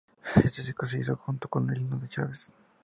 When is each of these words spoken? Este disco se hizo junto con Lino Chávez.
Este 0.43 0.63
disco 0.63 0.87
se 0.87 0.97
hizo 0.97 1.15
junto 1.15 1.47
con 1.47 1.71
Lino 1.71 1.99
Chávez. 2.07 2.51